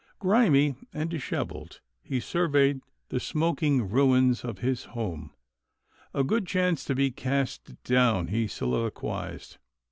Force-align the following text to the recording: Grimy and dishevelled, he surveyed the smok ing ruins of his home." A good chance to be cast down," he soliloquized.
Grimy 0.17 0.77
and 0.91 1.11
dishevelled, 1.11 1.79
he 2.01 2.19
surveyed 2.19 2.81
the 3.09 3.19
smok 3.19 3.61
ing 3.61 3.87
ruins 3.87 4.43
of 4.43 4.57
his 4.57 4.85
home." 4.85 5.29
A 6.15 6.23
good 6.23 6.47
chance 6.47 6.83
to 6.85 6.95
be 6.95 7.11
cast 7.11 7.75
down," 7.83 8.29
he 8.29 8.47
soliloquized. 8.47 9.57